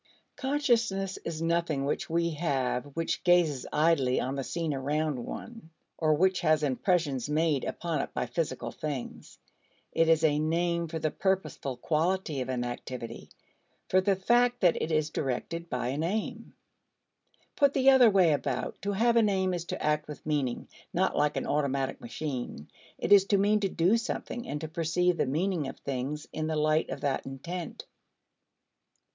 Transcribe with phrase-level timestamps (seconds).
[0.35, 6.15] Consciousness is nothing which we have which gazes idly on the scene around one or
[6.15, 9.37] which has impressions made upon it by physical things;
[9.91, 13.29] it is a name for the purposeful quality of an activity,
[13.89, 16.55] for the fact that it is directed by an aim.
[17.55, 21.15] Put the other way about, to have an aim is to act with meaning, not
[21.15, 25.27] like an automatic machine; it is to mean to do something and to perceive the
[25.27, 27.85] meaning of things in the light of that intent.